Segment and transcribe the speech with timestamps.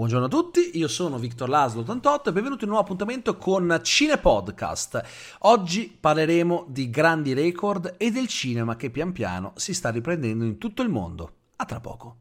[0.00, 3.80] Buongiorno a tutti, io sono Victor Laslo 88 e benvenuti in un nuovo appuntamento con
[3.82, 4.98] Cine Podcast.
[5.40, 10.56] Oggi parleremo di grandi record e del cinema che pian piano si sta riprendendo in
[10.56, 11.32] tutto il mondo.
[11.56, 12.16] A tra poco.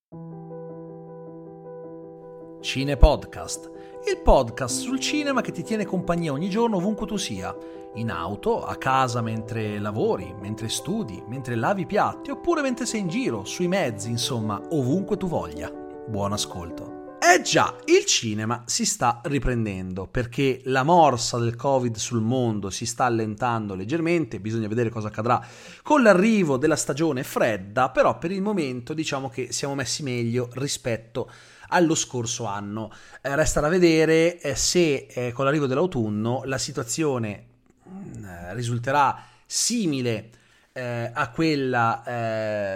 [2.60, 3.72] Cine Podcast,
[4.10, 7.56] il podcast sul cinema che ti tiene compagnia ogni giorno ovunque tu sia,
[7.94, 13.00] in auto, a casa mentre lavori, mentre studi, mentre lavi i piatti oppure mentre sei
[13.00, 15.72] in giro, sui mezzi, insomma, ovunque tu voglia.
[15.72, 16.99] Buon ascolto.
[17.22, 22.86] Eh già, il cinema si sta riprendendo perché la morsa del Covid sul mondo si
[22.86, 25.46] sta allentando leggermente, bisogna vedere cosa accadrà
[25.84, 31.30] con l'arrivo della stagione fredda, però per il momento diciamo che siamo messi meglio rispetto
[31.68, 32.90] allo scorso anno.
[33.22, 37.46] Eh, resta da vedere eh, se eh, con l'arrivo dell'autunno la situazione
[37.84, 40.30] mh, mm, risulterà simile
[40.72, 42.04] eh, a quella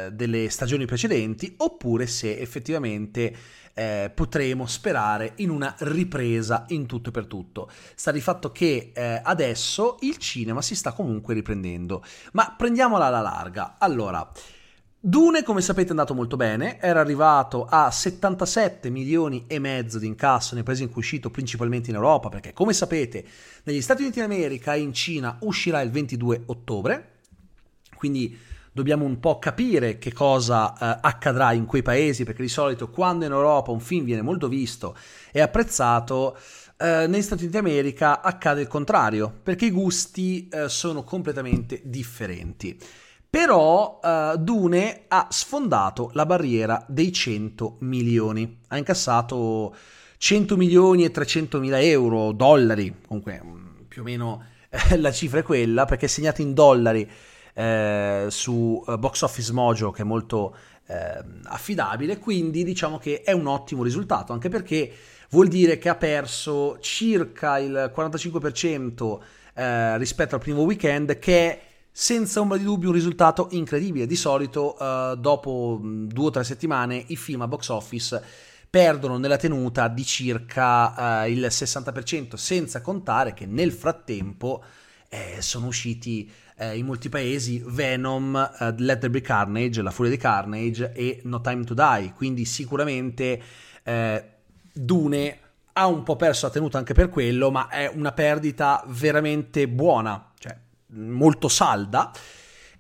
[0.07, 3.34] eh, delle stagioni precedenti oppure se effettivamente
[3.73, 7.70] eh, potremo sperare in una ripresa in tutto e per tutto.
[7.96, 13.21] Sta di fatto che eh, adesso il cinema si sta comunque riprendendo, ma prendiamola alla
[13.21, 13.76] larga.
[13.80, 14.30] Allora,
[15.05, 20.08] Dune, come sapete, è andato molto bene, era arrivato a 77 milioni e mezzo di
[20.08, 23.26] incasso nei paesi in cui è uscito, principalmente in Europa, perché come sapete
[23.63, 27.20] negli Stati Uniti d'America e in Cina uscirà il 22 ottobre,
[27.98, 28.37] quindi
[28.74, 33.24] dobbiamo un po' capire che cosa eh, accadrà in quei paesi, perché di solito quando
[33.24, 34.98] in Europa un film viene molto visto
[35.32, 36.35] e apprezzato,
[36.77, 42.77] eh, negli Stati Uniti d'America accade il contrario, perché i gusti eh, sono completamente differenti.
[43.30, 49.76] Però eh, Dune ha sfondato la barriera dei 100 milioni, ha incassato
[50.18, 55.40] 100 milioni e 300 mila euro, dollari, comunque mm, più o meno eh, la cifra
[55.40, 57.10] è quella, perché è segnato in dollari
[57.54, 60.55] eh, su uh, Box Office Mojo che è molto
[60.87, 64.91] eh, affidabile, quindi diciamo che è un ottimo risultato, anche perché
[65.29, 69.19] vuol dire che ha perso circa il 45%
[69.53, 71.62] eh, rispetto al primo weekend che è
[71.96, 74.08] senza ombra di dubbio un risultato incredibile.
[74.08, 78.24] Di solito uh, dopo due o tre settimane i film a box office
[78.68, 84.64] perdono nella tenuta di circa uh, il 60%, senza contare che nel frattempo
[85.08, 90.12] eh, sono usciti eh, in molti paesi Venom, uh, Let There Be Carnage, La Furia
[90.12, 93.41] di Carnage e No Time to Die, quindi sicuramente
[93.84, 94.24] eh,
[94.72, 95.40] Dune
[95.74, 100.31] ha un po' perso la tenuta anche per quello, ma è una perdita veramente buona,
[100.38, 100.56] cioè
[100.88, 102.12] molto salda.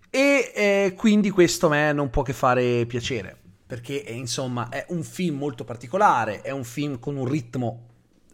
[0.09, 3.37] E eh, quindi questo a me non può che fare piacere
[3.73, 7.92] perché eh, insomma è un film molto particolare, è un film con un ritmo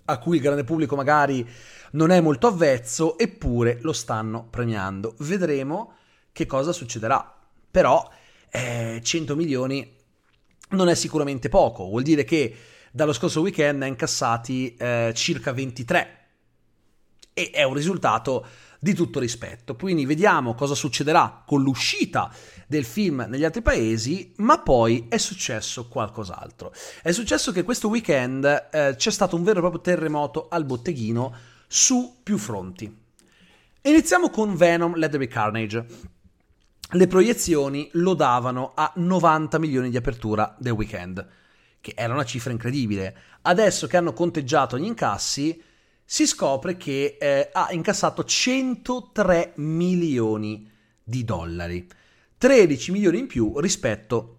[0.09, 1.47] a cui il grande pubblico magari
[1.91, 5.15] non è molto avvezzo, eppure lo stanno premiando.
[5.19, 5.93] Vedremo
[6.31, 7.35] che cosa succederà.
[7.71, 8.09] Però
[8.51, 9.95] eh, 100 milioni
[10.69, 12.55] non è sicuramente poco, vuol dire che
[12.91, 16.17] dallo scorso weekend ha incassati eh, circa 23
[17.33, 18.45] e è un risultato
[18.79, 19.75] di tutto rispetto.
[19.75, 22.33] Quindi vediamo cosa succederà con l'uscita
[22.65, 26.71] del film negli altri paesi, ma poi è successo qualcos'altro.
[27.01, 31.35] È successo che questo weekend eh, c'è stato un vero e proprio terremoto al botteghino
[31.67, 33.07] su più fronti.
[33.81, 35.85] Iniziamo con Venom Be Carnage.
[36.91, 41.25] Le proiezioni lo davano a 90 milioni di apertura del weekend,
[41.79, 43.15] che era una cifra incredibile.
[43.43, 45.61] Adesso che hanno conteggiato gli incassi,
[46.11, 50.67] si scopre che eh, ha incassato 103 milioni
[51.03, 51.87] di dollari.
[52.35, 54.37] 13 milioni in più rispetto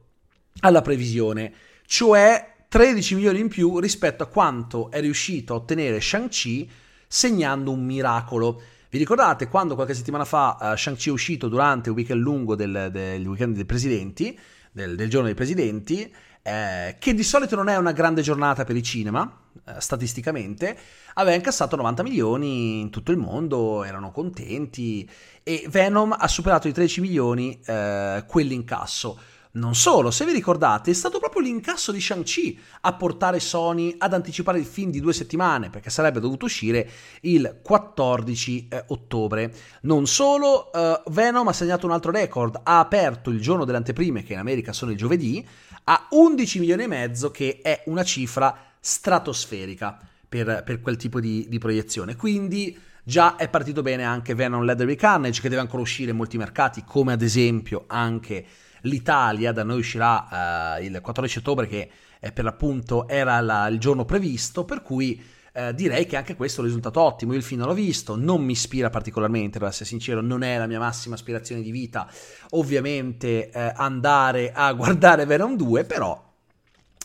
[0.62, 1.52] alla previsione,
[1.86, 6.68] cioè 13 milioni in più rispetto a quanto è riuscito a ottenere Shang-Chi
[7.06, 8.60] segnando un miracolo.
[8.90, 12.88] Vi ricordate quando qualche settimana fa uh, Shang-Chi è uscito durante il weekend lungo del,
[12.90, 14.36] del weekend dei presidenti,
[14.72, 16.12] del, del giorno dei presidenti,
[16.42, 19.30] eh, che di solito non è una grande giornata per il cinema,
[19.66, 20.76] eh, statisticamente,
[21.14, 25.08] aveva incassato 90 milioni in tutto il mondo, erano contenti
[25.42, 29.18] e Venom ha superato i 13 milioni eh, quell'incasso.
[29.52, 34.14] Non solo, se vi ricordate, è stato proprio l'incasso di Shang-Chi a portare Sony ad
[34.14, 36.88] anticipare il film di due settimane, perché sarebbe dovuto uscire
[37.22, 39.52] il 14 eh, ottobre.
[39.82, 44.22] Non solo, eh, Venom ha segnato un altro record, ha aperto il giorno delle anteprime,
[44.22, 45.44] che in America sono il giovedì,
[45.84, 49.98] a 11 milioni e mezzo, che è una cifra stratosferica
[50.28, 52.16] per, per quel tipo di, di proiezione.
[52.16, 56.38] Quindi già è partito bene anche Venom Leather Carnage, che deve ancora uscire in molti
[56.38, 58.44] mercati, come ad esempio anche
[58.82, 61.90] l'Italia, da noi uscirà uh, il 14 ottobre, che
[62.32, 65.22] per l'appunto era la, il giorno previsto, per cui
[65.68, 67.32] eh, direi che anche questo è un risultato ottimo.
[67.32, 70.66] Io il film l'ho visto, non mi ispira particolarmente, per essere sincero, non è la
[70.66, 72.10] mia massima aspirazione di vita,
[72.50, 76.28] ovviamente, eh, andare a guardare Venom 2, però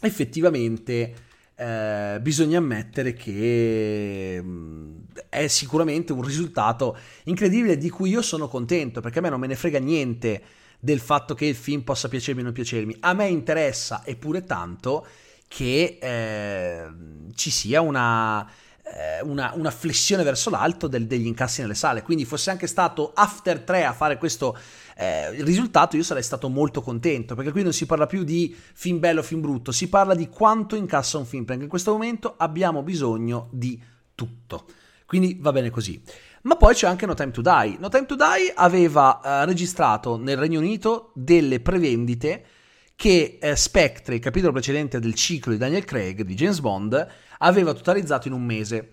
[0.02, 1.14] effettivamente
[1.56, 4.96] eh, bisogna ammettere che mm,
[5.30, 9.48] è sicuramente un risultato incredibile di cui io sono contento, perché a me non me
[9.48, 10.42] ne frega niente
[10.80, 12.96] del fatto che il film possa piacermi o non piacermi.
[13.02, 15.06] A me interessa, eppure tanto,
[15.48, 16.88] che eh,
[17.36, 18.50] ci sia una,
[18.84, 22.02] eh, una, una, flessione verso l'alto del, degli incassi nelle sale.
[22.02, 24.58] Quindi fosse anche stato After 3 a fare questo
[24.96, 29.00] eh, risultato, io sarei stato molto contento, perché qui non si parla più di film
[29.00, 32.84] bello film brutto, si parla di quanto incassa un film, perché in questo momento abbiamo
[32.84, 33.82] bisogno di
[34.14, 34.66] tutto.
[35.06, 36.02] Quindi va bene così.
[36.44, 37.78] Ma poi c'è anche No Time to Die.
[37.80, 42.46] No Time to Die aveva eh, registrato nel Regno Unito delle prevendite
[42.96, 47.08] che eh, Spectre, il capitolo precedente del ciclo di Daniel Craig, di James Bond,
[47.40, 48.90] aveva totalizzato in un mese.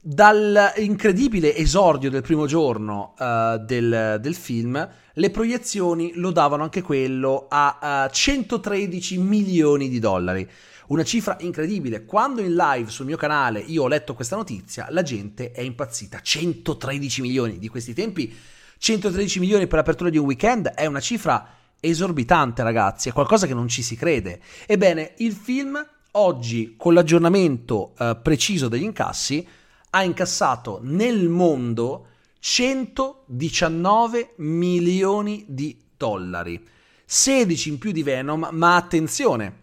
[0.00, 7.46] Dall'incredibile esordio del primo giorno uh, del, del, film, le proiezioni lo davano anche quello
[7.48, 10.46] a uh, 113 milioni di dollari.
[10.88, 12.04] Una cifra incredibile.
[12.04, 16.20] Quando in live sul mio canale io ho letto questa notizia, la gente è impazzita.
[16.20, 18.34] 113 milioni di questi tempi.
[18.76, 21.48] 113 milioni per l'apertura di un weekend è una cifra
[21.88, 24.40] esorbitante, ragazzi, è qualcosa che non ci si crede.
[24.66, 29.46] Ebbene, il film oggi, con l'aggiornamento eh, preciso degli incassi,
[29.90, 32.08] ha incassato nel mondo
[32.40, 36.62] 119 milioni di dollari.
[37.04, 39.62] 16 in più di Venom, ma attenzione,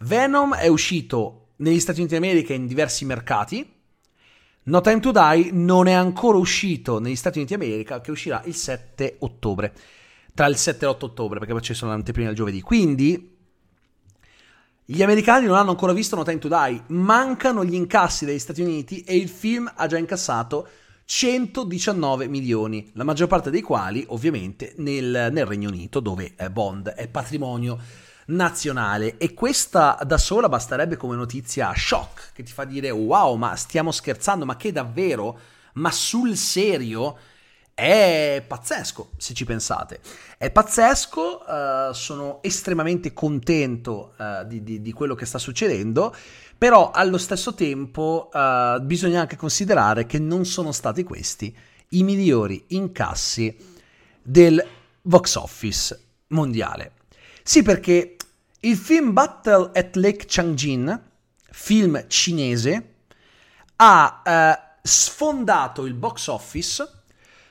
[0.00, 3.78] Venom è uscito negli Stati Uniti d'America in diversi mercati.
[4.62, 8.54] No Time to Die non è ancora uscito negli Stati Uniti d'America, che uscirà il
[8.54, 9.72] 7 ottobre
[10.34, 12.60] tra il 7 e l'8 ottobre, perché poi ci sono l'anteprima del giovedì.
[12.60, 13.36] Quindi
[14.84, 18.60] gli americani non hanno ancora visto No Time to Die, mancano gli incassi degli Stati
[18.60, 20.68] Uniti e il film ha già incassato
[21.04, 27.08] 119 milioni, la maggior parte dei quali ovviamente nel, nel Regno Unito, dove Bond è
[27.08, 27.78] patrimonio
[28.26, 29.16] nazionale.
[29.18, 33.90] E questa da sola basterebbe come notizia shock che ti fa dire wow ma stiamo
[33.90, 35.38] scherzando ma che davvero?
[35.74, 37.16] Ma sul serio
[37.80, 40.00] è pazzesco se ci pensate.
[40.36, 46.14] È pazzesco, uh, sono estremamente contento uh, di, di, di, quello che sta succedendo,
[46.58, 51.56] però allo stesso tempo uh, bisogna anche considerare che non sono stati questi
[51.92, 53.56] i migliori incassi
[54.22, 54.62] del
[55.00, 56.92] box office mondiale.
[57.42, 58.16] Sì, perché
[58.60, 61.02] il film Battle at Lake Changjin,
[61.50, 62.94] film cinese,
[63.76, 66.98] ha sfondato il box office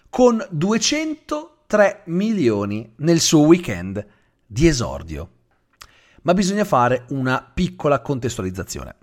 [0.10, 4.06] con 203 milioni nel suo weekend
[4.46, 5.30] di esordio.
[6.24, 8.96] Ma bisogna fare una piccola contestualizzazione.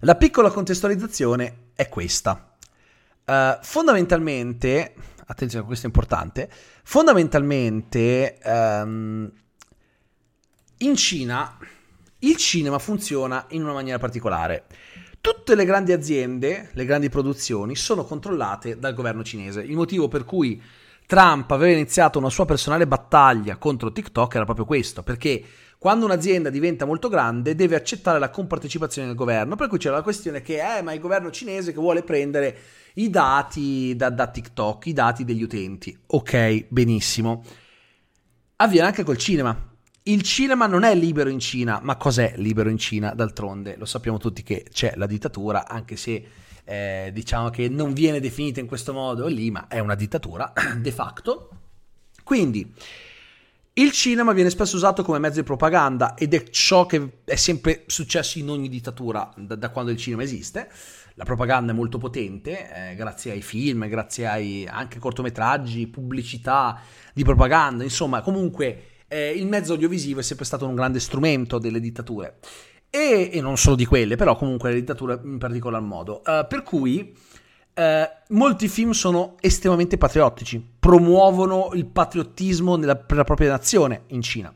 [0.00, 2.56] La piccola contestualizzazione è questa.
[3.24, 4.94] Uh, fondamentalmente,
[5.26, 6.50] attenzione, questo è importante,
[6.82, 9.30] fondamentalmente um,
[10.78, 11.56] in Cina
[12.24, 14.66] il cinema funziona in una maniera particolare.
[15.22, 19.60] Tutte le grandi aziende, le grandi produzioni, sono controllate dal governo cinese.
[19.60, 20.60] Il motivo per cui
[21.06, 25.40] Trump aveva iniziato una sua personale battaglia contro TikTok era proprio questo, perché
[25.78, 30.02] quando un'azienda diventa molto grande deve accettare la compartecipazione del governo, per cui c'era la
[30.02, 32.58] questione che, eh, ma è il governo cinese che vuole prendere
[32.94, 35.96] i dati da, da TikTok, i dati degli utenti.
[36.04, 37.44] Ok, benissimo.
[38.56, 39.71] Avviene anche col cinema.
[40.04, 43.14] Il cinema non è libero in Cina, ma cos'è libero in Cina?
[43.14, 46.26] D'altronde lo sappiamo tutti che c'è la dittatura, anche se
[46.64, 50.90] eh, diciamo che non viene definita in questo modo lì, ma è una dittatura de
[50.90, 51.50] facto.
[52.24, 52.74] Quindi
[53.74, 57.84] il cinema viene spesso usato come mezzo di propaganda ed è ciò che è sempre
[57.86, 60.68] successo in ogni dittatura da, da quando il cinema esiste.
[61.14, 66.80] La propaganda è molto potente, eh, grazie ai film, grazie ai anche cortometraggi, pubblicità
[67.14, 71.80] di propaganda, insomma, comunque eh, il mezzo audiovisivo è sempre stato un grande strumento delle
[71.80, 72.38] dittature.
[72.88, 76.22] E, e non solo di quelle, però comunque le dittature in particolar modo.
[76.24, 77.14] Uh, per cui
[77.74, 77.82] uh,
[78.28, 84.54] molti film sono estremamente patriottici, promuovono il patriottismo nella, per la propria nazione in Cina.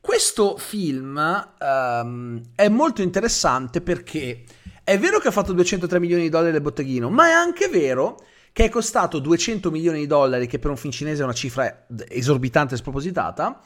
[0.00, 1.16] Questo film
[1.60, 4.44] um, è molto interessante perché
[4.84, 8.18] è vero che ha fatto 203 milioni di dollari del botteghino, ma è anche vero
[8.52, 11.86] che è costato 200 milioni di dollari, che per un film cinese è una cifra
[12.08, 13.60] esorbitante e spropositata,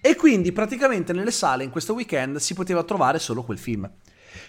[0.00, 3.90] e quindi praticamente nelle sale in questo weekend si poteva trovare solo quel film.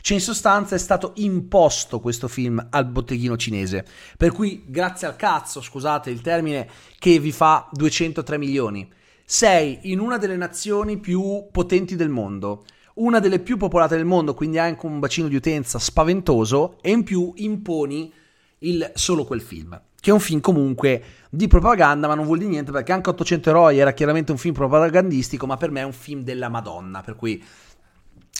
[0.01, 3.85] Cioè in sostanza è stato imposto questo film al botteghino cinese,
[4.17, 8.87] per cui grazie al cazzo, scusate il termine, che vi fa 203 milioni.
[9.25, 12.65] Sei in una delle nazioni più potenti del mondo,
[12.95, 17.03] una delle più popolate del mondo, quindi anche un bacino di utenza spaventoso, e in
[17.03, 18.11] più imponi
[18.59, 22.49] il, solo quel film che è un film comunque di propaganda, ma non vuol dire
[22.49, 25.93] niente perché anche 800 eroi era chiaramente un film propagandistico, ma per me è un
[25.93, 27.43] film della Madonna, per cui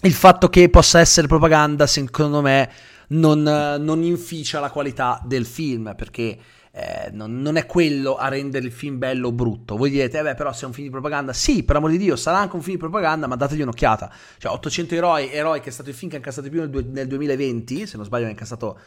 [0.03, 2.69] il fatto che possa essere propaganda, secondo me,
[3.09, 6.37] non, non inficia la qualità del film, perché
[6.71, 9.75] eh, non, non, è quello a rendere il film bello o brutto.
[9.75, 11.97] Voi direte, eh beh, però se è un film di propaganda, sì, per amor di
[11.97, 14.11] Dio, sarà anche un film di propaganda, ma dategli un'occhiata.
[14.37, 17.07] Cioè, 800 eroi, eroi che è stato il film che ha incassato più nel, nel
[17.07, 18.79] 2020, se non sbaglio ha incassato,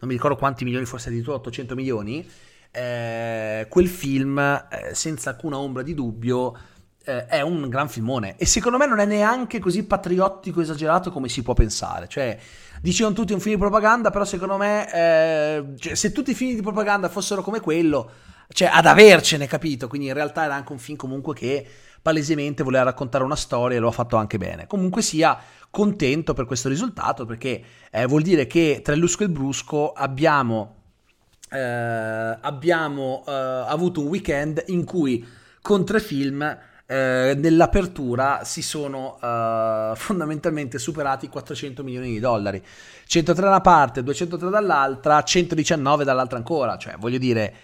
[0.00, 2.28] non mi ricordo quanti milioni, forse addirittura 800 milioni.
[2.72, 6.56] Eh, quel film, eh, senza alcuna ombra di dubbio,
[7.04, 8.36] eh, è un gran filmone.
[8.38, 12.08] E secondo me non è neanche così patriottico esagerato come si può pensare.
[12.08, 12.38] Cioè,
[12.80, 16.54] dicevano tutti un film di propaganda, però secondo me, eh, cioè, se tutti i film
[16.54, 18.10] di propaganda fossero come quello,
[18.48, 21.66] cioè ad avercene capito, quindi in realtà era anche un film comunque che
[22.02, 24.66] palesemente voleva raccontare una storia e lo ha fatto anche bene.
[24.66, 25.38] Comunque sia
[25.70, 29.92] contento per questo risultato perché eh, vuol dire che tra il Lusco e il Brusco
[29.92, 30.76] abbiamo,
[31.50, 35.26] eh, abbiamo eh, avuto un weekend in cui
[35.60, 36.58] con tre film
[36.90, 42.60] eh, nell'apertura si sono uh, fondamentalmente superati i 400 milioni di dollari.
[43.06, 46.76] 103 da una parte, 203 dall'altra, 119 dall'altra ancora.
[46.76, 47.54] Cioè, voglio dire,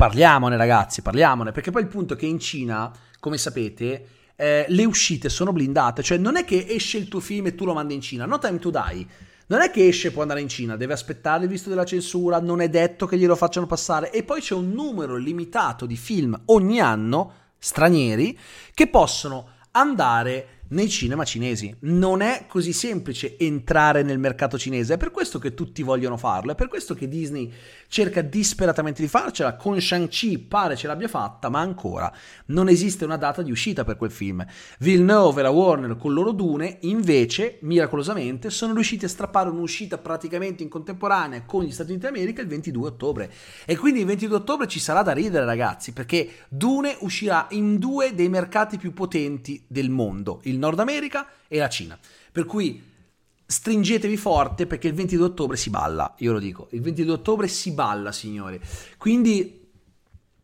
[0.00, 4.84] parliamone ragazzi, parliamone, perché poi il punto è che in Cina, come sapete, eh, le
[4.86, 7.92] uscite sono blindate, cioè non è che esce il tuo film e tu lo mandi
[7.92, 9.06] in Cina, no time to die.
[9.48, 12.40] Non è che esce e può andare in Cina, deve aspettare il visto della censura,
[12.40, 16.40] non è detto che glielo facciano passare e poi c'è un numero limitato di film
[16.46, 18.38] ogni anno stranieri
[18.72, 21.74] che possono andare nei cinema cinesi.
[21.80, 26.52] Non è così semplice entrare nel mercato cinese, è per questo che tutti vogliono farlo,
[26.52, 27.52] è per questo che Disney
[27.88, 32.12] cerca disperatamente di farcela, con Shang-Chi pare ce l'abbia fatta, ma ancora
[32.46, 34.44] non esiste una data di uscita per quel film.
[34.78, 40.62] Villeneuve e la Warner con loro Dune, invece, miracolosamente, sono riusciti a strappare un'uscita praticamente
[40.62, 43.32] in contemporanea con gli Stati Uniti d'America il 22 ottobre.
[43.64, 48.14] E quindi il 22 ottobre ci sarà da ridere, ragazzi, perché Dune uscirà in due
[48.14, 51.98] dei mercati più potenti del mondo, il Nord America e la Cina.
[52.30, 52.80] Per cui
[53.44, 57.72] stringetevi forte perché il 22 ottobre si balla, io lo dico, il 22 ottobre si
[57.72, 58.60] balla, signori.
[58.96, 59.58] Quindi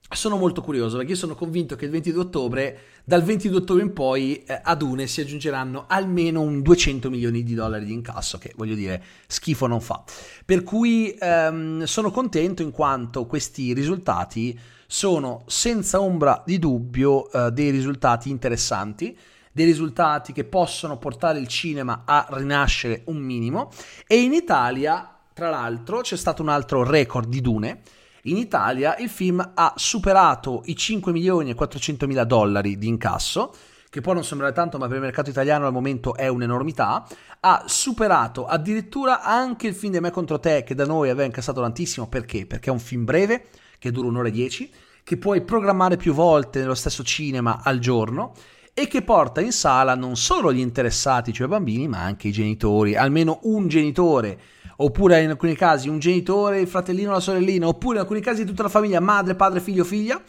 [0.09, 3.93] sono molto curioso perché io sono convinto che il 22 ottobre, dal 22 ottobre in
[3.93, 8.53] poi, eh, ad UNE si aggiungeranno almeno un 200 milioni di dollari di incasso, che
[8.57, 10.03] voglio dire, schifo non fa.
[10.45, 14.59] Per cui ehm, sono contento in quanto questi risultati
[14.89, 19.17] sono senza ombra di dubbio eh, dei risultati interessanti
[19.57, 23.71] dei risultati che possono portare il cinema a rinascere un minimo
[24.07, 27.81] e in Italia, tra l'altro, c'è stato un altro record di Dune.
[28.25, 33.55] In Italia il film ha superato i 5 milioni e 400 mila dollari di incasso,
[33.89, 37.07] che può non sembrare tanto, ma per il mercato italiano al momento è un'enormità.
[37.41, 41.63] Ha superato addirittura anche il film di Me contro te, che da noi aveva incassato
[41.63, 42.09] tantissimo.
[42.09, 42.45] Perché?
[42.45, 43.47] Perché è un film breve,
[43.79, 44.71] che dura un'ora e dieci,
[45.03, 48.35] che puoi programmare più volte nello stesso cinema al giorno
[48.79, 52.31] e che porta in sala non solo gli interessati, cioè i bambini, ma anche i
[52.31, 54.39] genitori, almeno un genitore,
[54.77, 58.65] oppure in alcuni casi un genitore, il fratellino, la sorellina, oppure in alcuni casi tutta
[58.65, 60.23] la famiglia, madre, padre, figlio, figlia.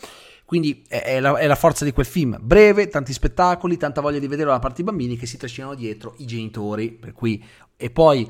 [0.46, 4.28] Quindi è, la, è la, forza di quel film, breve, tanti spettacoli, tanta voglia di
[4.28, 7.44] vederlo da parte dei bambini che si trascinano dietro i genitori, per cui
[7.76, 8.26] e poi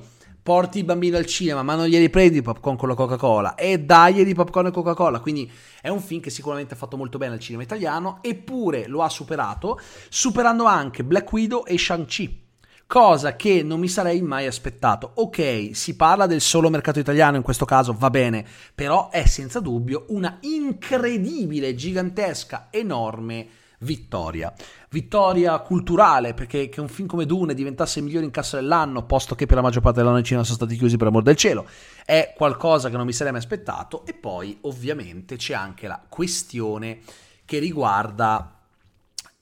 [0.47, 4.23] porti il bambino al cinema ma non glieli prendi popcorn con la Coca-Cola e dagli
[4.23, 5.51] di popcorn e Coca-Cola quindi
[5.81, 9.09] è un film che sicuramente ha fatto molto bene al cinema italiano eppure lo ha
[9.09, 9.77] superato
[10.07, 12.45] superando anche Black Widow e Shang-Chi
[12.87, 15.11] cosa che non mi sarei mai aspettato.
[15.15, 19.59] Ok, si parla del solo mercato italiano in questo caso, va bene, però è senza
[19.59, 23.47] dubbio una incredibile, gigantesca, enorme
[23.79, 24.53] vittoria.
[24.89, 29.35] Vittoria culturale, perché che un film come Dune diventasse il migliore in cassa dell'anno, posto
[29.35, 31.67] che per la maggior parte dell'anno in Cina sono stati chiusi per amor del cielo,
[32.05, 34.05] è qualcosa che non mi sarei mai aspettato.
[34.05, 36.99] E poi, ovviamente, c'è anche la questione
[37.45, 38.56] che riguarda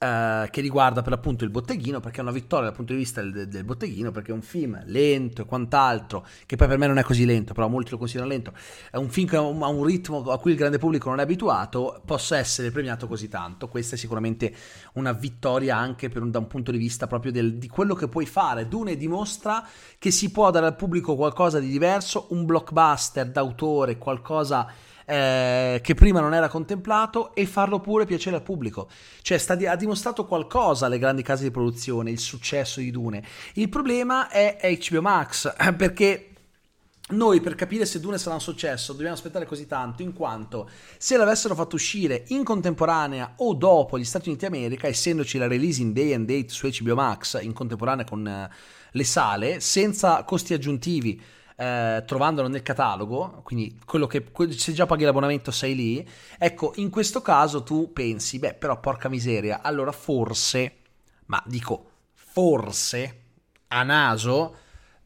[0.06, 3.22] eh, che riguarda per l'appunto il botteghino, perché è una vittoria dal punto di vista
[3.22, 6.98] del, del, botteghino, perché è un film lento e quant'altro, che poi per me non
[6.98, 8.54] è così lento, però molti lo considerano lento,
[8.92, 12.02] è un film che ha un, ritmo a cui il grande pubblico non è abituato,
[12.06, 13.68] possa essere premiato così tanto.
[13.68, 14.54] Questa è sicuramente
[14.94, 18.26] una vittoria anche un, da un punto di vista proprio del, di quello che puoi
[18.26, 18.68] fare.
[18.68, 19.66] Dune dimostra
[19.98, 24.68] che si può dare al pubblico qualcosa di diverso, un blockbuster d'autore, qualcosa
[25.06, 28.90] eh, che prima non era contemplato e farlo pure piacere al pubblico.
[29.22, 33.24] Cioè sta, ha dimostrato qualcosa alle grandi case di produzione, il successo di Dune.
[33.54, 36.30] Il problema è HBO Max, perché
[37.08, 41.16] noi per capire se Dune sarà un successo dobbiamo aspettare così tanto in quanto se
[41.16, 46.14] l'avessero fatto uscire in contemporanea o dopo gli Stati Uniti d'America essendoci la releasing day
[46.14, 48.52] and date su HBO Max in contemporanea con uh,
[48.92, 51.22] le sale senza costi aggiuntivi
[51.56, 56.90] eh, trovandolo nel catalogo, quindi quello che se già paghi l'abbonamento sei lì, ecco, in
[56.90, 60.76] questo caso tu pensi, beh, però porca miseria, allora forse,
[61.28, 63.22] ma dico forse,
[63.68, 64.58] a naso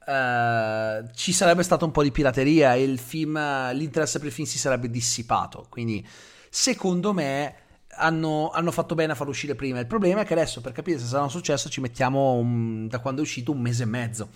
[0.09, 3.35] Uh, ci sarebbe stato un po' di pirateria e il film,
[3.73, 5.67] l'interesse per il film si sarebbe dissipato.
[5.69, 6.03] Quindi,
[6.49, 7.55] secondo me,
[7.89, 9.77] hanno, hanno, fatto bene a farlo uscire prima.
[9.77, 12.97] Il problema è che adesso, per capire se sarà un successo, ci mettiamo un, da
[12.97, 14.29] quando è uscito un mese e mezzo.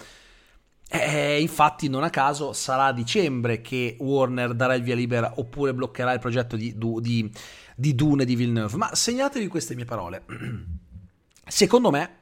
[0.89, 5.73] E infatti, non a caso, sarà a dicembre che Warner darà il via libera oppure
[5.73, 7.31] bloccherà il progetto di, di,
[7.75, 8.77] di Dune di Villeneuve.
[8.77, 10.23] Ma segnatevi queste mie parole.
[11.45, 12.17] Secondo me,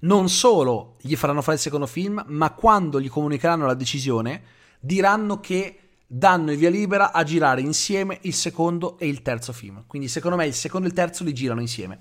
[0.00, 4.42] non solo gli faranno fare il secondo film, ma quando gli comunicheranno la decisione,
[4.80, 9.84] diranno che danno il via libera a girare insieme il secondo e il terzo film.
[9.86, 12.00] Quindi secondo me il secondo e il terzo li girano insieme.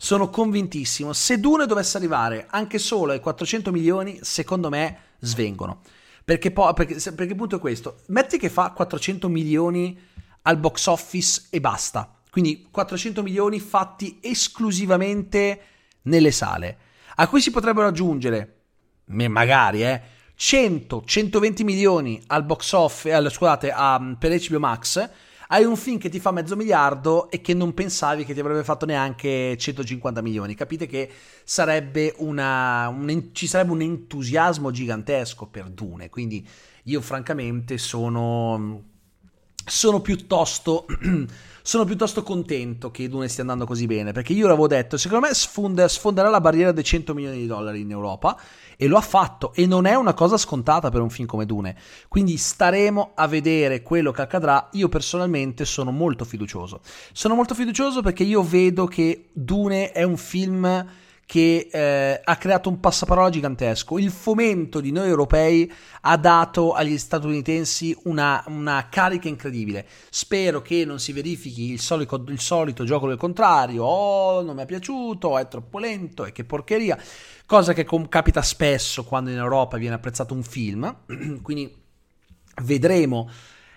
[0.00, 5.80] Sono convintissimo, se Dune dovesse arrivare anche solo ai 400 milioni, secondo me svengono.
[6.24, 9.98] Perché, poi, perché, perché il punto è questo, metti che fa 400 milioni
[10.42, 12.20] al box office e basta.
[12.30, 15.60] Quindi 400 milioni fatti esclusivamente
[16.02, 16.78] nelle sale
[17.20, 18.60] a cui si potrebbero aggiungere,
[19.06, 20.00] magari, eh,
[20.38, 25.10] 100-120 milioni al box office, scusate, a, per HBO Max,
[25.48, 28.64] hai un film che ti fa mezzo miliardo e che non pensavi che ti avrebbe
[28.64, 30.54] fatto neanche 150 milioni.
[30.54, 31.10] Capite che
[31.44, 36.10] sarebbe una, un, ci sarebbe un entusiasmo gigantesco per Dune.
[36.10, 36.46] Quindi
[36.84, 38.82] io francamente sono,
[39.68, 40.86] sono piuttosto
[41.68, 45.34] sono piuttosto contento che Dune stia andando così bene, perché io l'avevo detto, secondo me
[45.34, 48.40] sfonda, sfonderà la barriera dei 100 milioni di dollari in Europa
[48.78, 51.76] e lo ha fatto e non è una cosa scontata per un film come Dune.
[52.08, 54.70] Quindi staremo a vedere quello che accadrà.
[54.72, 56.80] Io personalmente sono molto fiducioso.
[57.12, 60.86] Sono molto fiducioso perché io vedo che Dune è un film
[61.28, 63.98] che eh, ha creato un passaparola gigantesco.
[63.98, 65.70] Il fomento di noi europei
[66.00, 69.86] ha dato agli statunitensi una, una carica incredibile.
[70.08, 73.84] Spero che non si verifichi il solito, il solito gioco del contrario.
[73.84, 76.98] Oh, non mi è piaciuto, è troppo lento, e che porcheria.
[77.44, 81.00] Cosa che com- capita spesso quando in Europa viene apprezzato un film.
[81.42, 81.70] Quindi
[82.62, 83.28] vedremo.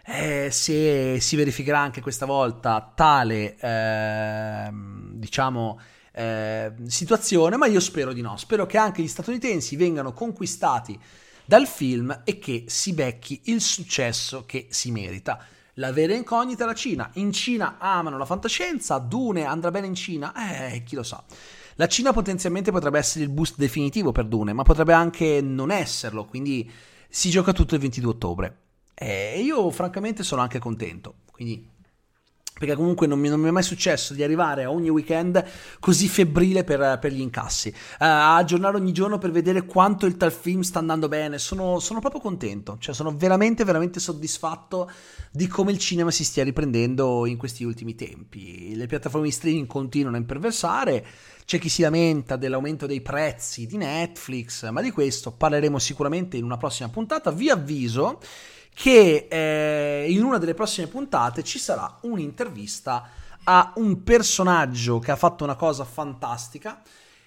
[0.06, 5.78] Eh, se si verificherà anche questa volta tale, eh, diciamo,
[6.12, 8.38] eh, situazione, ma io spero di no.
[8.38, 11.00] Spero che anche gli statunitensi vengano conquistati
[11.46, 15.44] dal film e che si becchi il successo che si merita.
[15.76, 17.10] La vera incognita è la Cina.
[17.14, 20.34] In Cina amano la fantascienza, Dune andrà bene in Cina?
[20.74, 21.24] Eh, chi lo sa.
[21.76, 26.26] La Cina potenzialmente potrebbe essere il boost definitivo per Dune, ma potrebbe anche non esserlo,
[26.26, 26.70] quindi
[27.10, 28.58] si gioca tutto il 22 ottobre.
[28.94, 31.68] E io francamente sono anche contento, quindi
[32.62, 35.44] perché comunque non mi, non mi, è mai successo di arrivare ogni weekend
[35.80, 40.16] così febbrile per, per gli incassi, uh, a aggiornare ogni giorno per vedere quanto il
[40.16, 44.92] tal film sta andando bene, sono, sono, proprio contento, cioè sono veramente veramente soddisfatto
[45.32, 49.66] di come il cinema si stia riprendendo in questi ultimi tempi, le piattaforme di streaming
[49.66, 51.04] continuano a imperversare,
[51.44, 56.44] c'è chi si lamenta dell'aumento dei prezzi di Netflix, ma di questo parleremo sicuramente in
[56.44, 58.20] una prossima puntata, vi avviso
[58.74, 63.10] che eh, in una delle prossime puntate ci sarà un'intervista
[63.44, 66.82] a un personaggio che ha fatto una cosa fantastica,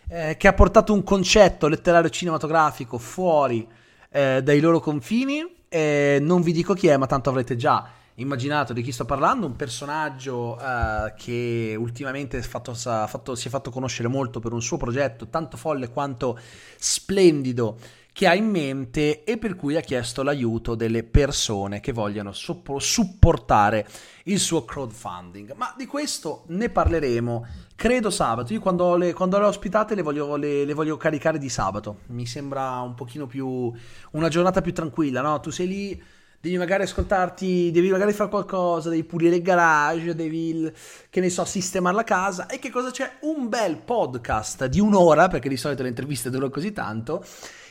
[0.08, 3.66] eh, che ha portato un concetto letterario cinematografico fuori
[4.10, 5.44] eh, dai loro confini.
[5.70, 9.56] non vi dico chi è, ma tanto avrete già immaginato di chi sto parlando, un
[9.56, 15.28] personaggio uh, che ultimamente fatto, fatto, si è fatto conoscere molto per un suo progetto
[15.28, 16.38] tanto folle quanto
[16.76, 17.78] splendido
[18.14, 22.78] che ha in mente e per cui ha chiesto l'aiuto delle persone che vogliono suppo-
[22.78, 23.88] supportare
[24.26, 25.52] il suo crowdfunding.
[25.56, 28.52] Ma di questo ne parleremo, credo sabato.
[28.52, 32.02] Io quando le, quando le ospitate le voglio, le, le voglio, caricare di sabato.
[32.06, 33.72] Mi sembra un pochino più...
[34.12, 35.40] una giornata più tranquilla, no?
[35.40, 36.02] Tu sei lì
[36.40, 40.70] devi magari ascoltarti, devi magari fare qualcosa, devi pulire il garage, devi,
[41.10, 42.46] che ne so, sistemare la casa.
[42.46, 43.10] E che cosa c'è?
[43.22, 47.24] Un bel podcast di un'ora, perché di solito le interviste durano così tanto,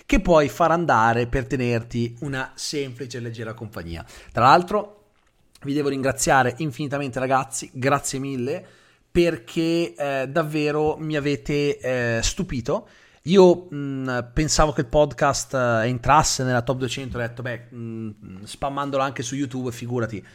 [0.06, 4.06] che puoi far andare per tenerti una semplice e leggera compagnia.
[4.32, 5.02] Tra l'altro
[5.64, 8.66] vi devo ringraziare infinitamente ragazzi, grazie mille
[9.14, 12.88] perché eh, davvero mi avete eh, stupito.
[13.28, 18.44] Io mh, pensavo che il podcast eh, entrasse nella top 200, ho detto, beh, mh,
[18.44, 20.26] spammandolo anche su YouTube, figurati,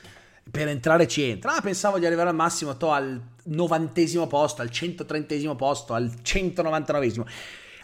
[0.48, 1.56] per entrare ci entra.
[1.56, 7.26] Ah, pensavo di arrivare al massimo to, al novantesimo posto, al 130 posto, al 199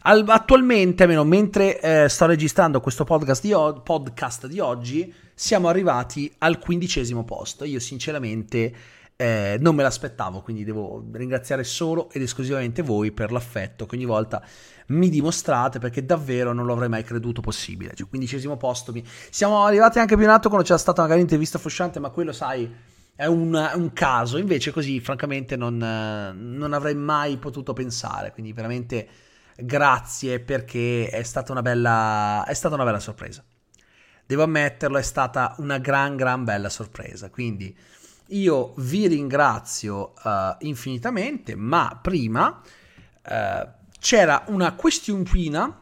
[0.07, 6.33] al, attualmente, almeno mentre eh, sto registrando questo podcast di, podcast di, oggi, siamo arrivati
[6.39, 7.65] al quindicesimo posto.
[7.65, 8.75] Io sinceramente
[9.17, 14.05] eh, non me l'aspettavo, quindi devo ringraziare solo ed esclusivamente voi per l'affetto che ogni
[14.05, 14.45] volta
[14.89, 17.95] mi dimostrate, perché davvero non lo avrei mai creduto possibile.
[17.95, 18.93] Cioè, quindicesimo posto.
[18.93, 19.03] Mi...
[19.31, 22.71] Siamo arrivati anche più in alto quando c'è stata magari un'intervista fosciante, ma quello, sai,
[23.17, 24.37] è un, un caso.
[24.37, 28.33] Invece così, francamente, non, non avrei mai potuto pensare.
[28.33, 29.09] Quindi veramente
[29.57, 33.45] grazie perché è stata una bella, è stata una bella sorpresa.
[34.27, 37.31] Devo ammetterlo, è stata una gran, gran bella sorpresa.
[37.31, 37.77] Quindi
[38.29, 45.81] io vi ringrazio uh, infinitamente, ma prima uh, c'era una questionina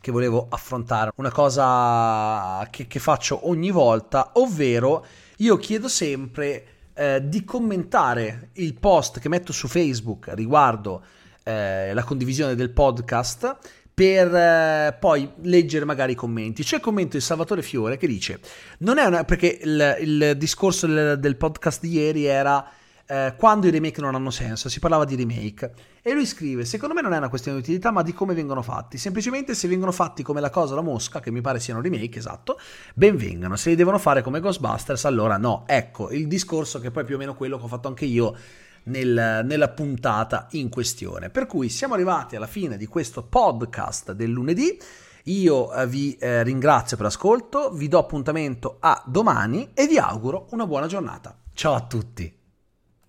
[0.00, 5.06] che volevo affrontare, una cosa che, che faccio ogni volta, ovvero
[5.38, 11.02] io chiedo sempre eh, di commentare il post che metto su Facebook riguardo
[11.44, 13.56] eh, la condivisione del podcast
[13.94, 16.64] per eh, poi leggere magari i commenti.
[16.64, 18.40] C'è il commento di Salvatore Fiore che dice:
[18.78, 19.22] Non è una.
[19.24, 22.68] perché il, il discorso del, del, podcast di ieri era.
[23.06, 26.94] Eh, quando i remake non hanno senso, si parlava di remake e lui scrive: Secondo
[26.94, 28.98] me non è una questione di utilità, ma di come vengono fatti.
[28.98, 32.58] Semplicemente se vengono fatti come la cosa la mosca, che mi pare siano remake, esatto,
[32.94, 33.54] ben vengano.
[33.54, 35.64] Se li devono fare come Ghostbusters, allora no.
[35.68, 38.34] Ecco il discorso che poi più o meno quello che ho fatto anche io
[38.84, 41.30] nel, nella puntata in questione.
[41.30, 44.78] Per cui siamo arrivati alla fine di questo podcast del lunedì.
[45.24, 50.48] Io eh, vi eh, ringrazio per l'ascolto, vi do appuntamento a domani e vi auguro
[50.50, 51.36] una buona giornata.
[51.54, 52.43] Ciao a tutti!